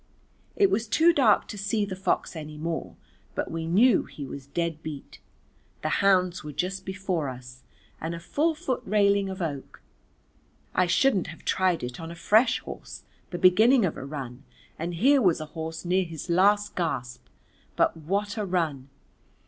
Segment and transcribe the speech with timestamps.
[0.55, 2.95] It was too dark to see the fox any more
[3.35, 5.19] but we knew he was dead beat,
[5.83, 7.61] the hounds were just before us,
[8.01, 9.79] and a four foot railing of oak.
[10.73, 14.43] I shouldn't have tried it on a fresh horse the beginning of a run,
[14.79, 17.27] and here was a horse near his last gasp.
[17.75, 18.89] But what a run!